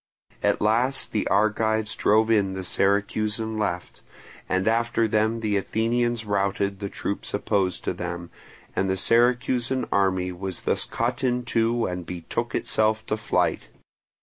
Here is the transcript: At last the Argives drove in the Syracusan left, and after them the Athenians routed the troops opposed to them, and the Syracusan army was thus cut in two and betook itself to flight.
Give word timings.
At 0.41 0.61
last 0.61 1.11
the 1.11 1.27
Argives 1.27 1.95
drove 1.95 2.31
in 2.31 2.53
the 2.53 2.63
Syracusan 2.63 3.59
left, 3.59 4.01
and 4.49 4.67
after 4.67 5.07
them 5.07 5.41
the 5.41 5.57
Athenians 5.57 6.25
routed 6.25 6.79
the 6.79 6.89
troops 6.89 7.35
opposed 7.35 7.83
to 7.83 7.93
them, 7.93 8.31
and 8.75 8.89
the 8.89 8.97
Syracusan 8.97 9.85
army 9.91 10.31
was 10.31 10.63
thus 10.63 10.85
cut 10.85 11.23
in 11.23 11.45
two 11.45 11.85
and 11.85 12.03
betook 12.03 12.55
itself 12.55 13.05
to 13.05 13.15
flight. 13.15 13.67